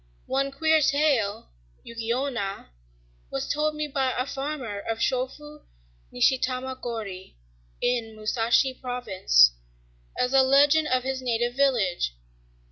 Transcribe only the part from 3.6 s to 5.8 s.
me by a farmer of Chōfu,